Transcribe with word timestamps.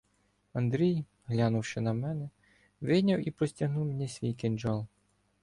Андрій, 0.53 1.05
глянувши 1.25 1.81
на 1.81 1.93
мене, 1.93 2.29
вийняв 2.81 3.27
і 3.27 3.31
простягнув 3.31 3.85
мені 3.85 4.07
свій 4.07 4.33
кинджал. 4.33 4.85